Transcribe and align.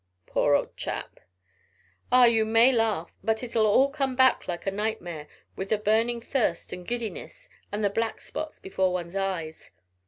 "Poor 0.25 0.55
old 0.55 0.75
chap!" 0.75 1.19
"Ah, 2.11 2.25
you 2.25 2.43
may 2.43 2.71
laugh, 2.71 3.13
but 3.23 3.43
it'll 3.43 3.67
all 3.67 3.87
come 3.91 4.15
back 4.15 4.47
like 4.47 4.65
a 4.65 4.71
nightmare, 4.71 5.27
with 5.55 5.69
the 5.69 5.77
burning 5.77 6.19
thirst 6.19 6.73
and 6.73 6.87
giddiness, 6.87 7.47
and 7.71 7.83
the 7.85 7.89
black 7.91 8.19
spots 8.19 8.57
before 8.57 8.91
one's 8.91 9.15
eyes." 9.15 9.69